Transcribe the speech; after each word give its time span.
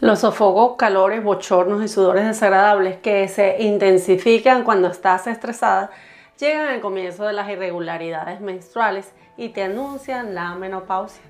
Los 0.00 0.20
sofocos, 0.20 0.76
calores, 0.76 1.22
bochornos 1.22 1.82
y 1.82 1.88
sudores 1.88 2.26
desagradables 2.26 2.98
que 2.98 3.28
se 3.28 3.62
intensifican 3.62 4.64
cuando 4.64 4.88
estás 4.88 5.28
estresada 5.28 5.90
llegan 6.36 6.66
al 6.66 6.80
comienzo 6.80 7.24
de 7.24 7.32
las 7.32 7.48
irregularidades 7.48 8.40
menstruales 8.40 9.12
y 9.36 9.50
te 9.50 9.62
anuncian 9.62 10.34
la 10.34 10.56
menopausia. 10.56 11.22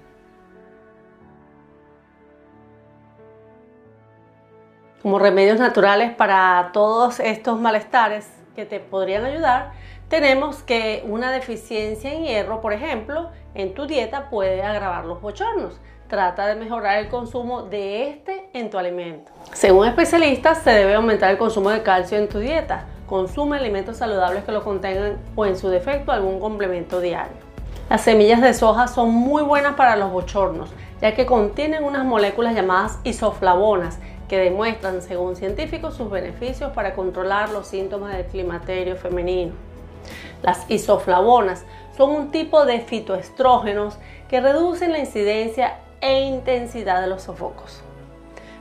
Como 5.03 5.19
remedios 5.19 5.59
naturales 5.59 6.15
para 6.15 6.71
todos 6.73 7.21
estos 7.21 7.61
malestares 7.61 8.27
que 8.57 8.65
te 8.65 8.81
podrían 8.81 9.27
ayudar, 9.27 9.73
tenemos 10.09 10.63
que 10.63 11.05
una 11.07 11.31
deficiencia 11.31 12.15
en 12.15 12.25
hierro, 12.25 12.63
por 12.63 12.73
ejemplo, 12.73 13.31
en 13.55 13.75
tu 13.75 13.87
dieta 13.87 14.31
puede 14.31 14.63
agravar 14.63 15.05
los 15.05 15.21
bochornos. 15.21 15.79
Trata 16.15 16.47
de 16.47 16.55
mejorar 16.55 17.01
el 17.01 17.09
consumo 17.09 17.63
de 17.63 18.09
este 18.09 18.49
en 18.53 18.71
tu 18.71 18.79
alimento. 18.79 19.33
Según 19.53 19.89
especialistas, 19.89 20.59
se 20.59 20.71
debe 20.71 20.95
aumentar 20.95 21.29
el 21.33 21.39
consumo 21.39 21.71
de 21.71 21.83
calcio 21.83 22.17
en 22.17 22.29
tu 22.29 22.39
dieta. 22.39 22.85
Consume 23.09 23.57
alimentos 23.57 23.97
saludables 23.97 24.45
que 24.45 24.53
lo 24.53 24.63
contengan 24.63 25.19
o 25.35 25.45
en 25.45 25.57
su 25.57 25.69
defecto 25.71 26.13
algún 26.13 26.39
complemento 26.39 27.01
diario. 27.01 27.37
Las 27.91 28.03
semillas 28.03 28.41
de 28.43 28.55
soja 28.55 28.87
son 28.87 29.11
muy 29.11 29.43
buenas 29.43 29.75
para 29.75 29.97
los 29.97 30.13
bochornos, 30.13 30.71
ya 31.01 31.17
que 31.17 31.27
contienen 31.27 31.83
unas 31.83 32.05
moléculas 32.05 32.55
llamadas 32.55 33.01
isoflavonas 33.03 33.99
que 34.29 34.39
demuestran, 34.39 35.03
según 35.03 35.35
científicos, 35.35 35.97
sus 35.97 36.13
beneficios 36.13 36.71
para 36.75 36.95
controlar 36.95 37.51
los 37.51 37.67
síntomas 37.67 38.17
del 38.17 38.27
climaterio 38.27 38.95
femenino. 38.95 39.55
Las 40.43 40.65
isoflavonas 40.71 41.65
son 41.97 42.11
un 42.11 42.31
tipo 42.31 42.67
de 42.67 42.79
fitoestrógenos 42.83 43.99
que 44.29 44.41
reducen 44.41 44.93
la 44.93 44.99
incidencia 44.99 45.79
e 46.01 46.21
intensidad 46.23 47.01
de 47.01 47.07
los 47.07 47.23
sofocos. 47.23 47.83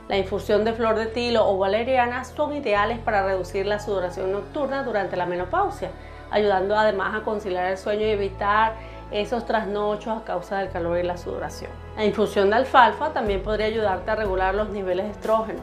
La 0.08 0.18
infusión 0.18 0.64
de 0.64 0.74
flor 0.74 0.96
de 0.96 1.06
tilo 1.06 1.48
o 1.48 1.56
valeriana 1.56 2.24
son 2.24 2.54
ideales 2.54 2.98
para 2.98 3.24
reducir 3.24 3.64
la 3.64 3.80
sudoración 3.80 4.32
nocturna 4.32 4.82
durante 4.82 5.16
la 5.16 5.24
menopausia, 5.24 5.90
ayudando 6.30 6.76
además 6.76 7.14
a 7.14 7.24
conciliar 7.24 7.70
el 7.70 7.78
sueño 7.78 8.06
y 8.06 8.10
evitar 8.10 8.74
esos 9.10 9.46
trasnochos 9.46 10.18
a 10.20 10.24
causa 10.24 10.58
del 10.58 10.70
calor 10.70 10.98
y 10.98 11.02
la 11.04 11.16
sudoración. 11.16 11.70
La 11.96 12.04
infusión 12.04 12.50
de 12.50 12.56
alfalfa 12.56 13.12
también 13.12 13.42
podría 13.42 13.66
ayudarte 13.66 14.10
a 14.10 14.16
regular 14.16 14.54
los 14.54 14.68
niveles 14.70 15.06
de 15.06 15.12
estrógeno. 15.12 15.60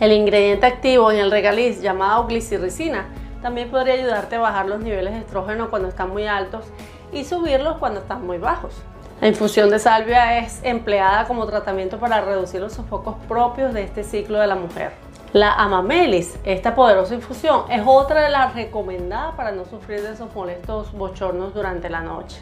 El 0.00 0.12
ingrediente 0.12 0.64
activo 0.64 1.10
en 1.10 1.18
el 1.18 1.30
regaliz 1.30 1.82
llamado 1.82 2.26
glicirricina 2.26 3.06
también 3.42 3.70
podría 3.70 3.94
ayudarte 3.94 4.36
a 4.36 4.40
bajar 4.40 4.66
los 4.66 4.80
niveles 4.80 5.12
de 5.12 5.20
estrógeno 5.20 5.70
cuando 5.70 5.88
están 5.88 6.10
muy 6.10 6.26
altos 6.26 6.64
y 7.12 7.24
subirlos 7.24 7.78
cuando 7.78 8.00
están 8.00 8.26
muy 8.26 8.38
bajos. 8.38 8.74
La 9.20 9.26
infusión 9.26 9.68
de 9.68 9.80
salvia 9.80 10.38
es 10.38 10.60
empleada 10.62 11.26
como 11.26 11.44
tratamiento 11.44 11.98
para 11.98 12.20
reducir 12.20 12.60
los 12.60 12.74
sofocos 12.74 13.16
propios 13.26 13.74
de 13.74 13.82
este 13.82 14.04
ciclo 14.04 14.38
de 14.38 14.46
la 14.46 14.54
mujer. 14.54 14.92
La 15.32 15.54
amamelis, 15.54 16.38
esta 16.44 16.76
poderosa 16.76 17.14
infusión, 17.16 17.64
es 17.68 17.82
otra 17.84 18.22
de 18.22 18.30
las 18.30 18.54
recomendadas 18.54 19.34
para 19.34 19.50
no 19.50 19.64
sufrir 19.64 20.02
de 20.02 20.12
esos 20.12 20.32
molestos 20.36 20.92
bochornos 20.92 21.52
durante 21.52 21.90
la 21.90 22.00
noche. 22.00 22.40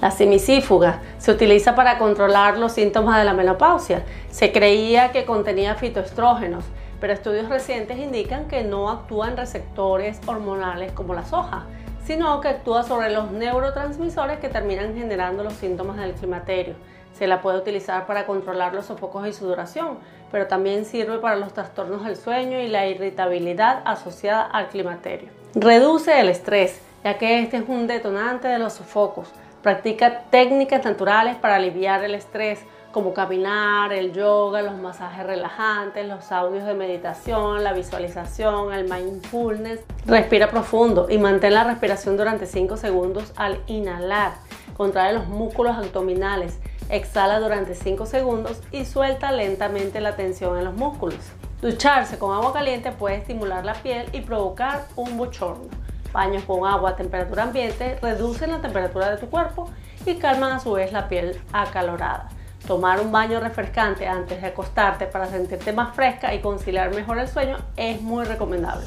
La 0.00 0.10
simicífuga 0.10 1.02
se 1.18 1.30
utiliza 1.30 1.74
para 1.74 1.98
controlar 1.98 2.56
los 2.56 2.72
síntomas 2.72 3.18
de 3.18 3.24
la 3.24 3.34
menopausia. 3.34 4.02
Se 4.30 4.50
creía 4.50 5.12
que 5.12 5.26
contenía 5.26 5.74
fitoestrógenos, 5.74 6.64
pero 7.00 7.12
estudios 7.12 7.50
recientes 7.50 7.98
indican 7.98 8.48
que 8.48 8.64
no 8.64 8.88
actúa 8.88 9.28
en 9.28 9.36
receptores 9.36 10.18
hormonales 10.26 10.90
como 10.92 11.12
la 11.12 11.26
soja, 11.26 11.66
sino 12.06 12.40
que 12.40 12.48
actúa 12.48 12.82
sobre 12.82 13.10
los 13.10 13.30
neurotransmisores 13.30 14.38
que 14.38 14.48
terminan 14.48 14.94
generando 14.94 15.42
los 15.42 15.54
síntomas 15.54 15.96
del 15.96 16.12
climaterio. 16.12 16.74
Se 17.14 17.26
la 17.26 17.40
puede 17.40 17.58
utilizar 17.58 18.06
para 18.06 18.26
controlar 18.26 18.74
los 18.74 18.86
sofocos 18.86 19.26
y 19.26 19.32
sudoración, 19.32 19.98
pero 20.30 20.46
también 20.46 20.84
sirve 20.84 21.18
para 21.18 21.36
los 21.36 21.52
trastornos 21.52 22.04
del 22.04 22.16
sueño 22.16 22.58
y 22.58 22.66
la 22.66 22.86
irritabilidad 22.86 23.82
asociada 23.84 24.42
al 24.42 24.68
climaterio. 24.68 25.28
Reduce 25.54 26.18
el 26.18 26.28
estrés, 26.28 26.80
ya 27.04 27.16
que 27.16 27.40
este 27.40 27.58
es 27.58 27.64
un 27.68 27.86
detonante 27.86 28.48
de 28.48 28.58
los 28.58 28.72
sofocos. 28.72 29.28
Practica 29.62 30.24
técnicas 30.30 30.84
naturales 30.84 31.36
para 31.36 31.54
aliviar 31.54 32.02
el 32.02 32.14
estrés, 32.14 32.60
como 32.94 33.12
caminar, 33.12 33.92
el 33.92 34.12
yoga, 34.12 34.62
los 34.62 34.76
masajes 34.76 35.26
relajantes, 35.26 36.06
los 36.06 36.30
audios 36.30 36.64
de 36.64 36.74
meditación, 36.74 37.64
la 37.64 37.72
visualización, 37.72 38.72
el 38.72 38.88
mindfulness. 38.88 39.80
Respira 40.06 40.48
profundo 40.48 41.08
y 41.10 41.18
mantén 41.18 41.54
la 41.54 41.64
respiración 41.64 42.16
durante 42.16 42.46
5 42.46 42.76
segundos 42.76 43.32
al 43.34 43.60
inhalar. 43.66 44.34
Contrae 44.76 45.12
los 45.12 45.26
músculos 45.26 45.76
abdominales. 45.76 46.60
Exhala 46.88 47.40
durante 47.40 47.74
5 47.74 48.06
segundos 48.06 48.62
y 48.70 48.84
suelta 48.84 49.32
lentamente 49.32 50.00
la 50.00 50.14
tensión 50.14 50.56
en 50.56 50.64
los 50.64 50.74
músculos. 50.74 51.18
Ducharse 51.60 52.16
con 52.16 52.32
agua 52.32 52.52
caliente 52.52 52.92
puede 52.92 53.16
estimular 53.16 53.64
la 53.64 53.74
piel 53.74 54.06
y 54.12 54.20
provocar 54.20 54.84
un 54.94 55.18
bochorno. 55.18 55.64
Baños 56.12 56.44
con 56.44 56.64
agua 56.64 56.90
a 56.90 56.96
temperatura 56.96 57.42
ambiente 57.42 57.98
reducen 58.00 58.52
la 58.52 58.60
temperatura 58.60 59.10
de 59.10 59.16
tu 59.16 59.28
cuerpo 59.28 59.68
y 60.06 60.14
calman 60.14 60.52
a 60.52 60.60
su 60.60 60.70
vez 60.70 60.92
la 60.92 61.08
piel 61.08 61.40
acalorada. 61.52 62.28
Tomar 62.66 62.98
un 63.00 63.12
baño 63.12 63.40
refrescante 63.40 64.06
antes 64.06 64.40
de 64.40 64.48
acostarte 64.48 65.04
para 65.04 65.26
sentirte 65.26 65.74
más 65.74 65.94
fresca 65.94 66.32
y 66.32 66.40
conciliar 66.40 66.94
mejor 66.94 67.18
el 67.18 67.28
sueño 67.28 67.58
es 67.76 68.00
muy 68.00 68.24
recomendable. 68.24 68.86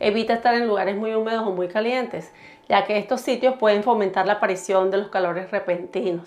Evita 0.00 0.32
estar 0.32 0.54
en 0.54 0.66
lugares 0.66 0.96
muy 0.96 1.14
húmedos 1.14 1.46
o 1.46 1.50
muy 1.50 1.68
calientes, 1.68 2.32
ya 2.70 2.86
que 2.86 2.96
estos 2.96 3.20
sitios 3.20 3.56
pueden 3.56 3.82
fomentar 3.82 4.26
la 4.26 4.34
aparición 4.34 4.90
de 4.90 4.96
los 4.96 5.08
calores 5.08 5.50
repentinos. 5.50 6.26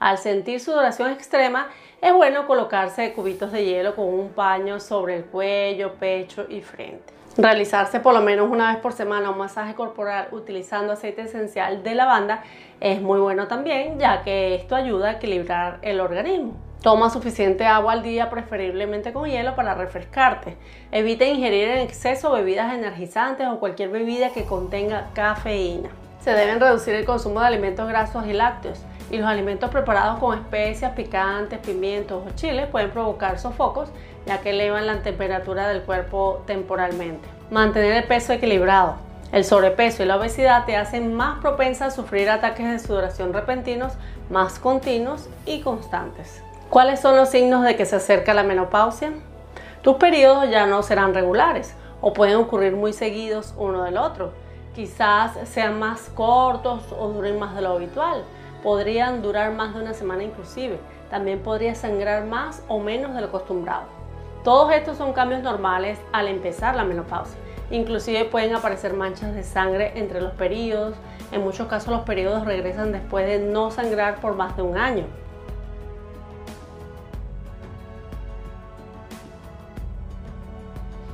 Al 0.00 0.18
sentir 0.18 0.58
sudoración 0.58 1.12
extrema, 1.12 1.68
es 2.02 2.12
bueno 2.12 2.48
colocarse 2.48 3.12
cubitos 3.12 3.52
de 3.52 3.64
hielo 3.64 3.94
con 3.94 4.06
un 4.06 4.30
paño 4.30 4.80
sobre 4.80 5.16
el 5.16 5.24
cuello, 5.24 5.94
pecho 5.94 6.44
y 6.48 6.60
frente. 6.60 7.14
Realizarse 7.36 7.98
por 7.98 8.14
lo 8.14 8.20
menos 8.20 8.48
una 8.48 8.72
vez 8.72 8.80
por 8.80 8.92
semana 8.92 9.30
un 9.30 9.38
masaje 9.38 9.74
corporal 9.74 10.28
utilizando 10.30 10.92
aceite 10.92 11.22
esencial 11.22 11.82
de 11.82 11.96
lavanda 11.96 12.44
es 12.80 13.02
muy 13.02 13.18
bueno 13.18 13.48
también, 13.48 13.98
ya 13.98 14.22
que 14.22 14.54
esto 14.54 14.76
ayuda 14.76 15.08
a 15.08 15.12
equilibrar 15.14 15.78
el 15.82 16.00
organismo. 16.00 16.52
Toma 16.80 17.10
suficiente 17.10 17.66
agua 17.66 17.94
al 17.94 18.02
día, 18.02 18.30
preferiblemente 18.30 19.12
con 19.12 19.28
hielo, 19.28 19.56
para 19.56 19.74
refrescarte. 19.74 20.56
Evita 20.92 21.24
ingerir 21.24 21.68
en 21.70 21.78
exceso 21.78 22.30
bebidas 22.30 22.72
energizantes 22.72 23.48
o 23.48 23.58
cualquier 23.58 23.88
bebida 23.88 24.30
que 24.30 24.44
contenga 24.44 25.08
cafeína. 25.14 25.88
Se 26.20 26.32
deben 26.32 26.60
reducir 26.60 26.94
el 26.94 27.04
consumo 27.04 27.40
de 27.40 27.46
alimentos 27.46 27.88
grasos 27.88 28.26
y 28.26 28.32
lácteos 28.32 28.80
y 29.10 29.18
los 29.18 29.28
alimentos 29.28 29.70
preparados 29.70 30.18
con 30.18 30.38
especias 30.38 30.92
picantes, 30.92 31.58
pimientos 31.58 32.22
o 32.26 32.34
chiles 32.34 32.66
pueden 32.66 32.90
provocar 32.90 33.38
sofocos 33.38 33.90
ya 34.26 34.40
que 34.40 34.50
elevan 34.50 34.86
la 34.86 35.02
temperatura 35.02 35.68
del 35.68 35.82
cuerpo 35.82 36.42
temporalmente. 36.46 37.28
Mantener 37.50 37.92
el 37.92 38.04
peso 38.04 38.32
equilibrado. 38.32 38.96
El 39.32 39.44
sobrepeso 39.44 40.02
y 40.02 40.06
la 40.06 40.16
obesidad 40.16 40.64
te 40.64 40.76
hacen 40.76 41.14
más 41.14 41.40
propensa 41.40 41.86
a 41.86 41.90
sufrir 41.90 42.30
ataques 42.30 42.70
de 42.70 42.78
sudoración 42.78 43.32
repentinos, 43.32 43.94
más 44.30 44.58
continuos 44.58 45.28
y 45.44 45.60
constantes. 45.60 46.42
¿Cuáles 46.70 47.00
son 47.00 47.16
los 47.16 47.30
signos 47.30 47.64
de 47.64 47.76
que 47.76 47.84
se 47.84 47.96
acerca 47.96 48.32
la 48.32 48.44
menopausia? 48.44 49.12
Tus 49.82 49.96
periodos 49.96 50.48
ya 50.50 50.66
no 50.66 50.82
serán 50.82 51.14
regulares 51.14 51.74
o 52.00 52.12
pueden 52.12 52.36
ocurrir 52.36 52.74
muy 52.74 52.92
seguidos 52.92 53.54
uno 53.58 53.82
del 53.82 53.98
otro. 53.98 54.32
Quizás 54.74 55.32
sean 55.48 55.78
más 55.78 56.08
cortos 56.14 56.82
o 56.98 57.08
duren 57.08 57.38
más 57.38 57.54
de 57.54 57.62
lo 57.62 57.72
habitual 57.72 58.24
podrían 58.64 59.20
durar 59.20 59.52
más 59.52 59.74
de 59.74 59.82
una 59.82 59.92
semana 59.92 60.24
inclusive. 60.24 60.80
También 61.10 61.40
podría 61.40 61.74
sangrar 61.74 62.24
más 62.24 62.62
o 62.66 62.80
menos 62.80 63.14
de 63.14 63.20
lo 63.20 63.26
acostumbrado. 63.28 63.84
Todos 64.42 64.72
estos 64.72 64.96
son 64.96 65.12
cambios 65.12 65.42
normales 65.42 65.98
al 66.12 66.28
empezar 66.28 66.74
la 66.74 66.82
menopausia. 66.82 67.38
Inclusive 67.70 68.24
pueden 68.24 68.54
aparecer 68.54 68.94
manchas 68.94 69.34
de 69.34 69.42
sangre 69.42 69.92
entre 69.96 70.22
los 70.22 70.32
periodos. 70.32 70.96
En 71.30 71.42
muchos 71.42 71.68
casos 71.68 71.90
los 71.90 72.02
periodos 72.02 72.46
regresan 72.46 72.90
después 72.90 73.26
de 73.26 73.38
no 73.38 73.70
sangrar 73.70 74.16
por 74.16 74.34
más 74.34 74.56
de 74.56 74.62
un 74.62 74.78
año. 74.78 75.04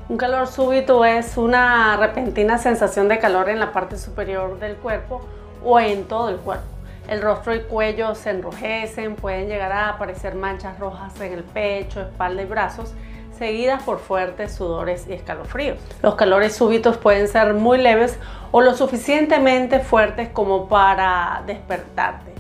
Un 0.08 0.17
calor 0.17 0.46
súbito 0.46 1.05
es 1.05 1.37
una 1.37 1.96
repentina 1.96 2.58
sensación 2.58 3.08
de 3.08 3.19
calor 3.19 3.49
en 3.49 3.58
la 3.58 3.73
parte 3.73 3.96
superior 3.96 4.58
del 4.58 4.76
cuerpo 4.76 5.20
o 5.64 5.79
en 5.81 6.05
todo 6.05 6.29
el 6.29 6.37
cuerpo. 6.37 6.80
El 7.10 7.22
rostro 7.22 7.52
y 7.56 7.62
cuello 7.62 8.14
se 8.14 8.30
enrojecen, 8.30 9.16
pueden 9.16 9.48
llegar 9.48 9.72
a 9.72 9.88
aparecer 9.88 10.36
manchas 10.36 10.78
rojas 10.78 11.20
en 11.20 11.32
el 11.32 11.42
pecho, 11.42 12.02
espalda 12.02 12.40
y 12.42 12.46
brazos, 12.46 12.94
seguidas 13.36 13.82
por 13.82 13.98
fuertes 13.98 14.54
sudores 14.54 15.08
y 15.08 15.14
escalofríos. 15.14 15.80
Los 16.02 16.14
calores 16.14 16.54
súbitos 16.54 16.98
pueden 16.98 17.26
ser 17.26 17.52
muy 17.54 17.78
leves 17.78 18.16
o 18.52 18.60
lo 18.60 18.74
suficientemente 18.74 19.80
fuertes 19.80 20.28
como 20.28 20.68
para 20.68 21.42
despertarte 21.48 22.30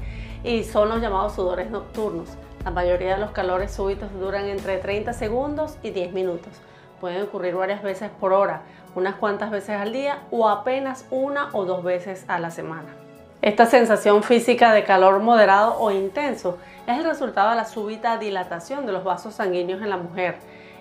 y 0.44 0.62
son 0.62 0.88
los 0.88 1.00
llamados 1.00 1.34
sudores 1.34 1.68
nocturnos. 1.68 2.28
La 2.64 2.70
mayoría 2.70 3.14
de 3.14 3.20
los 3.20 3.32
calores 3.32 3.72
súbitos 3.72 4.12
duran 4.20 4.44
entre 4.46 4.78
30 4.78 5.14
segundos 5.14 5.78
y 5.82 5.90
10 5.90 6.12
minutos. 6.12 6.52
Pueden 7.00 7.22
ocurrir 7.22 7.56
varias 7.56 7.82
veces 7.82 8.08
por 8.20 8.32
hora, 8.32 8.62
unas 8.94 9.16
cuantas 9.16 9.50
veces 9.50 9.70
al 9.80 9.92
día 9.92 10.20
o 10.30 10.48
apenas 10.48 11.06
una 11.10 11.48
o 11.54 11.64
dos 11.64 11.82
veces 11.82 12.24
a 12.28 12.38
la 12.38 12.52
semana. 12.52 12.99
Esta 13.42 13.64
sensación 13.64 14.22
física 14.22 14.74
de 14.74 14.84
calor 14.84 15.20
moderado 15.20 15.78
o 15.78 15.90
intenso 15.90 16.58
es 16.86 16.98
el 16.98 17.04
resultado 17.04 17.48
de 17.48 17.56
la 17.56 17.64
súbita 17.64 18.18
dilatación 18.18 18.84
de 18.84 18.92
los 18.92 19.02
vasos 19.02 19.36
sanguíneos 19.36 19.80
en 19.80 19.88
la 19.88 19.96
mujer. 19.96 20.36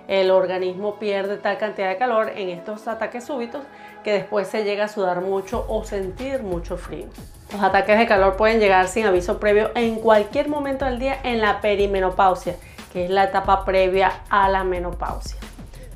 El 0.09 0.29
organismo 0.29 0.95
pierde 0.95 1.37
tal 1.37 1.57
cantidad 1.57 1.87
de 1.87 1.95
calor 1.95 2.33
en 2.35 2.49
estos 2.49 2.85
ataques 2.89 3.23
súbitos 3.23 3.61
que 4.03 4.11
después 4.11 4.49
se 4.49 4.65
llega 4.65 4.85
a 4.85 4.87
sudar 4.89 5.21
mucho 5.21 5.65
o 5.69 5.85
sentir 5.85 6.43
mucho 6.43 6.75
frío. 6.75 7.05
Los 7.53 7.63
ataques 7.63 7.97
de 7.97 8.07
calor 8.07 8.35
pueden 8.35 8.59
llegar 8.59 8.89
sin 8.89 9.05
aviso 9.05 9.39
previo 9.39 9.71
en 9.75 9.95
cualquier 9.95 10.49
momento 10.49 10.83
del 10.83 10.99
día 10.99 11.17
en 11.23 11.39
la 11.39 11.61
perimenopausia, 11.61 12.57
que 12.91 13.05
es 13.05 13.09
la 13.09 13.23
etapa 13.23 13.63
previa 13.63 14.11
a 14.29 14.49
la 14.49 14.65
menopausia. 14.65 15.39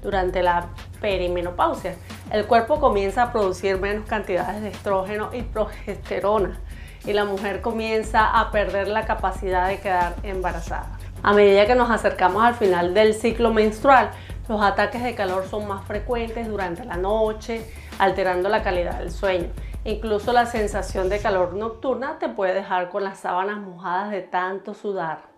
Durante 0.02 0.42
la 0.42 0.68
perimenopausia, 1.04 1.96
el 2.32 2.46
cuerpo 2.46 2.80
comienza 2.80 3.24
a 3.24 3.32
producir 3.34 3.78
menos 3.78 4.08
cantidades 4.08 4.62
de 4.62 4.70
estrógeno 4.70 5.32
y 5.34 5.42
progesterona 5.42 6.62
y 7.06 7.12
la 7.12 7.26
mujer 7.26 7.60
comienza 7.62 8.40
a 8.40 8.52
perder 8.52 8.88
la 8.88 9.06
capacidad 9.06 9.68
de 9.68 9.82
quedar 9.82 10.16
embarazada. 10.24 10.98
A 11.22 11.34
medida 11.34 11.68
que 11.68 11.76
nos 11.76 11.92
acercamos 11.92 12.42
al 12.42 12.56
final 12.56 12.94
del 12.94 13.14
ciclo 13.16 13.52
menstrual, 13.52 14.12
los 14.48 14.62
ataques 14.62 15.04
de 15.04 15.14
calor 15.14 15.46
son 15.46 15.68
más 15.68 15.86
frecuentes 15.86 16.48
durante 16.48 16.86
la 16.86 16.96
noche, 16.96 17.70
alterando 18.00 18.48
la 18.48 18.64
calidad 18.64 19.00
del 19.00 19.12
sueño. 19.12 19.50
Incluso 19.84 20.32
la 20.32 20.46
sensación 20.46 21.10
de 21.10 21.20
calor 21.20 21.54
nocturna 21.54 22.18
te 22.18 22.30
puede 22.30 22.54
dejar 22.54 22.88
con 22.90 23.04
las 23.04 23.20
sábanas 23.20 23.58
mojadas 23.58 24.10
de 24.12 24.22
tanto 24.22 24.74
sudar. 24.74 25.33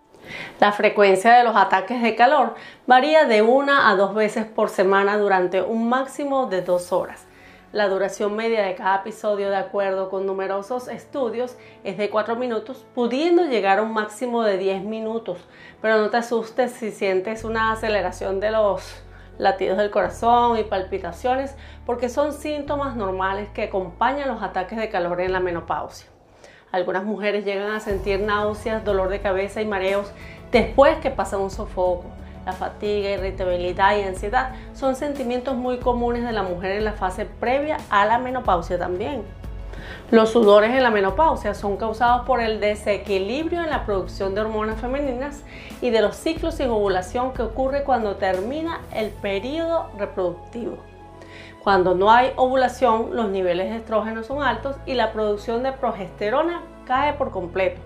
La 0.60 0.72
frecuencia 0.72 1.34
de 1.34 1.44
los 1.44 1.56
ataques 1.56 2.02
de 2.02 2.14
calor 2.14 2.54
varía 2.86 3.24
de 3.24 3.42
una 3.42 3.90
a 3.90 3.96
dos 3.96 4.14
veces 4.14 4.46
por 4.46 4.68
semana 4.68 5.18
durante 5.18 5.62
un 5.62 5.88
máximo 5.88 6.46
de 6.46 6.62
dos 6.62 6.92
horas. 6.92 7.26
La 7.72 7.88
duración 7.88 8.36
media 8.36 8.62
de 8.62 8.74
cada 8.74 8.96
episodio, 8.96 9.50
de 9.50 9.56
acuerdo 9.56 10.08
con 10.08 10.24
numerosos 10.24 10.88
estudios, 10.88 11.58
es 11.84 11.98
de 11.98 12.08
4 12.08 12.36
minutos, 12.36 12.86
pudiendo 12.94 13.44
llegar 13.44 13.80
a 13.80 13.82
un 13.82 13.92
máximo 13.92 14.42
de 14.44 14.56
10 14.56 14.84
minutos. 14.84 15.38
Pero 15.82 15.98
no 15.98 16.08
te 16.08 16.16
asustes 16.16 16.72
si 16.72 16.90
sientes 16.90 17.44
una 17.44 17.72
aceleración 17.72 18.40
de 18.40 18.52
los 18.52 19.02
latidos 19.36 19.76
del 19.76 19.90
corazón 19.90 20.58
y 20.58 20.64
palpitaciones, 20.64 21.54
porque 21.84 22.08
son 22.08 22.32
síntomas 22.32 22.96
normales 22.96 23.50
que 23.50 23.64
acompañan 23.64 24.28
los 24.28 24.42
ataques 24.42 24.78
de 24.78 24.88
calor 24.88 25.20
en 25.20 25.32
la 25.32 25.40
menopausia. 25.40 26.15
Algunas 26.76 27.04
mujeres 27.04 27.46
llegan 27.46 27.70
a 27.70 27.80
sentir 27.80 28.20
náuseas, 28.20 28.84
dolor 28.84 29.08
de 29.08 29.22
cabeza 29.22 29.62
y 29.62 29.64
mareos 29.64 30.12
después 30.52 30.98
que 30.98 31.10
pasan 31.10 31.40
un 31.40 31.50
sofoco. 31.50 32.04
La 32.44 32.52
fatiga, 32.52 33.08
irritabilidad 33.08 33.96
y 33.96 34.02
ansiedad 34.02 34.50
son 34.74 34.94
sentimientos 34.94 35.56
muy 35.56 35.78
comunes 35.78 36.22
de 36.22 36.32
la 36.32 36.42
mujer 36.42 36.72
en 36.72 36.84
la 36.84 36.92
fase 36.92 37.24
previa 37.24 37.78
a 37.88 38.04
la 38.04 38.18
menopausia 38.18 38.78
también. 38.78 39.22
Los 40.10 40.32
sudores 40.32 40.70
en 40.72 40.82
la 40.82 40.90
menopausia 40.90 41.54
son 41.54 41.78
causados 41.78 42.26
por 42.26 42.42
el 42.42 42.60
desequilibrio 42.60 43.64
en 43.64 43.70
la 43.70 43.86
producción 43.86 44.34
de 44.34 44.42
hormonas 44.42 44.78
femeninas 44.78 45.44
y 45.80 45.88
de 45.88 46.02
los 46.02 46.14
ciclos 46.14 46.56
sin 46.56 46.68
ovulación 46.68 47.32
que 47.32 47.40
ocurre 47.40 47.84
cuando 47.84 48.16
termina 48.16 48.82
el 48.92 49.08
periodo 49.08 49.88
reproductivo. 49.96 50.76
Cuando 51.62 51.94
no 51.94 52.12
hay 52.12 52.32
ovulación, 52.36 53.16
los 53.16 53.28
niveles 53.28 53.70
de 53.70 53.76
estrógeno 53.76 54.22
son 54.22 54.42
altos 54.42 54.76
y 54.86 54.94
la 54.94 55.12
producción 55.12 55.62
de 55.62 55.72
progesterona 55.72 56.62
cae 56.86 57.14
por 57.14 57.32
completo. 57.32 57.80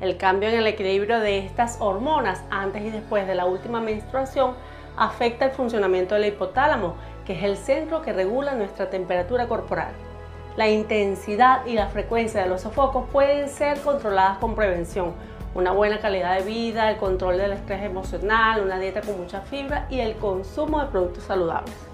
El 0.00 0.16
cambio 0.16 0.48
en 0.48 0.56
el 0.56 0.66
equilibrio 0.66 1.18
de 1.20 1.38
estas 1.38 1.80
hormonas 1.80 2.44
antes 2.50 2.82
y 2.82 2.90
después 2.90 3.26
de 3.26 3.34
la 3.34 3.46
última 3.46 3.80
menstruación 3.80 4.54
afecta 4.96 5.46
el 5.46 5.50
funcionamiento 5.50 6.14
del 6.14 6.26
hipotálamo, 6.26 6.94
que 7.24 7.32
es 7.32 7.42
el 7.42 7.56
centro 7.56 8.02
que 8.02 8.12
regula 8.12 8.54
nuestra 8.54 8.90
temperatura 8.90 9.48
corporal. 9.48 9.92
La 10.56 10.68
intensidad 10.68 11.66
y 11.66 11.72
la 11.72 11.88
frecuencia 11.88 12.42
de 12.42 12.48
los 12.48 12.60
sofocos 12.60 13.08
pueden 13.10 13.48
ser 13.48 13.80
controladas 13.80 14.38
con 14.38 14.54
prevención. 14.54 15.12
Una 15.54 15.72
buena 15.72 15.98
calidad 15.98 16.38
de 16.38 16.44
vida, 16.44 16.90
el 16.90 16.96
control 16.98 17.38
del 17.38 17.52
estrés 17.52 17.82
emocional, 17.82 18.60
una 18.62 18.78
dieta 18.78 19.00
con 19.00 19.18
mucha 19.18 19.40
fibra 19.40 19.86
y 19.90 20.00
el 20.00 20.14
consumo 20.16 20.80
de 20.80 20.86
productos 20.86 21.24
saludables. 21.24 21.93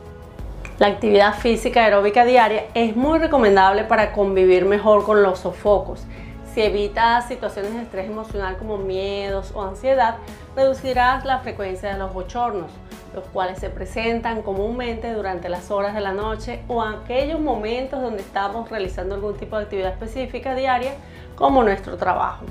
La 0.81 0.87
actividad 0.87 1.35
física 1.35 1.85
aeróbica 1.85 2.25
diaria 2.25 2.65
es 2.73 2.97
muy 2.97 3.19
recomendable 3.19 3.85
para 3.85 4.13
convivir 4.13 4.65
mejor 4.65 5.05
con 5.05 5.23
los 5.23 5.41
sofocos. 5.41 6.07
Si 6.55 6.63
evitas 6.63 7.29
situaciones 7.29 7.75
de 7.75 7.83
estrés 7.83 8.09
emocional 8.09 8.57
como 8.57 8.79
miedos 8.79 9.53
o 9.55 9.63
ansiedad, 9.63 10.17
reducirás 10.57 11.27
la 11.27 11.41
frecuencia 11.41 11.93
de 11.93 11.99
los 11.99 12.15
bochornos 12.15 12.71
los 13.15 13.25
cuales 13.25 13.59
se 13.59 13.69
presentan 13.69 14.41
comúnmente 14.41 15.13
durante 15.13 15.51
las 15.51 15.71
horas 15.71 15.95
de 15.95 16.01
la 16.01 16.13
noche 16.13 16.63
o 16.67 16.81
aquellos 16.81 17.41
momentos 17.41 18.01
donde 18.01 18.23
estamos 18.23 18.71
realizando 18.71 19.17
algún 19.17 19.37
tipo 19.37 19.59
de 19.59 19.65
actividad 19.65 19.93
específica 19.93 20.55
diaria 20.55 20.95
como 21.35 21.63
nuestro 21.63 21.99
trabajo. 21.99 22.47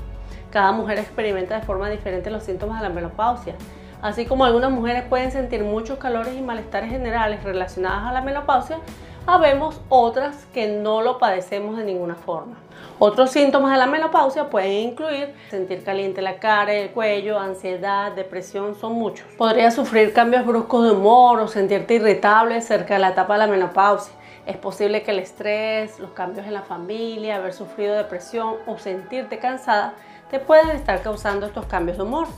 Cada 0.52 0.70
mujer 0.70 1.00
experimenta 1.00 1.58
de 1.58 1.66
forma 1.66 1.90
diferente 1.90 2.30
los 2.30 2.44
síntomas 2.44 2.80
de 2.80 2.88
la 2.88 2.94
menopausia. 2.94 3.56
Así 4.02 4.24
como 4.24 4.44
algunas 4.44 4.70
mujeres 4.70 5.04
pueden 5.04 5.30
sentir 5.30 5.62
muchos 5.62 5.98
calores 5.98 6.34
y 6.34 6.40
malestares 6.40 6.90
generales 6.90 7.44
relacionados 7.44 8.08
a 8.08 8.12
la 8.12 8.22
menopausia, 8.22 8.78
habemos 9.26 9.80
otras 9.90 10.46
que 10.54 10.68
no 10.68 11.02
lo 11.02 11.18
padecemos 11.18 11.76
de 11.76 11.84
ninguna 11.84 12.14
forma. 12.14 12.56
Otros 12.98 13.30
síntomas 13.30 13.72
de 13.72 13.78
la 13.78 13.86
menopausia 13.86 14.48
pueden 14.48 14.72
incluir 14.72 15.34
sentir 15.50 15.84
caliente 15.84 16.22
la 16.22 16.38
cara 16.38 16.72
el 16.72 16.90
cuello, 16.90 17.38
ansiedad, 17.38 18.12
depresión, 18.12 18.74
son 18.74 18.94
muchos. 18.94 19.26
Podrías 19.36 19.74
sufrir 19.74 20.12
cambios 20.12 20.46
bruscos 20.46 20.84
de 20.84 20.92
humor 20.92 21.40
o 21.40 21.48
sentirte 21.48 21.94
irritable 21.94 22.60
cerca 22.62 22.94
de 22.94 23.00
la 23.00 23.10
etapa 23.10 23.34
de 23.34 23.40
la 23.40 23.46
menopausia. 23.46 24.14
Es 24.46 24.56
posible 24.56 25.02
que 25.02 25.10
el 25.10 25.18
estrés, 25.18 25.98
los 26.00 26.10
cambios 26.12 26.46
en 26.46 26.54
la 26.54 26.62
familia, 26.62 27.36
haber 27.36 27.52
sufrido 27.52 27.94
depresión 27.94 28.56
o 28.66 28.78
sentirte 28.78 29.38
cansada 29.38 29.94
te 30.30 30.38
puedan 30.38 30.70
estar 30.70 31.02
causando 31.02 31.46
estos 31.46 31.66
cambios 31.66 31.98
de 31.98 32.04
humor. 32.04 32.28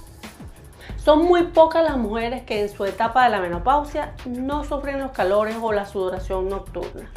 Son 1.05 1.25
muy 1.25 1.43
pocas 1.49 1.83
las 1.83 1.97
mujeres 1.97 2.45
que 2.45 2.61
en 2.61 2.69
su 2.69 2.85
etapa 2.85 3.25
de 3.25 3.31
la 3.31 3.41
menopausia 3.41 4.15
no 4.25 4.63
sufren 4.63 5.01
los 5.01 5.11
calores 5.11 5.57
o 5.61 5.73
la 5.73 5.85
sudoración 5.85 6.49
nocturna. 6.49 7.11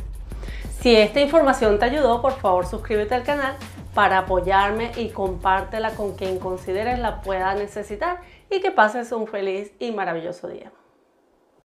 Si 0.79 0.95
esta 0.95 1.21
información 1.21 1.77
te 1.77 1.85
ayudó, 1.85 2.19
por 2.19 2.33
favor 2.33 2.65
suscríbete 2.65 3.13
al 3.13 3.21
canal 3.21 3.55
para 3.93 4.17
apoyarme 4.19 4.91
y 4.95 5.09
compártela 5.09 5.91
con 5.91 6.15
quien 6.15 6.39
consideres 6.39 6.97
la 6.97 7.21
pueda 7.21 7.53
necesitar 7.53 8.21
y 8.49 8.59
que 8.59 8.71
pases 8.71 9.11
un 9.11 9.27
feliz 9.27 9.71
y 9.77 9.91
maravilloso 9.91 10.47
día. 10.47 10.71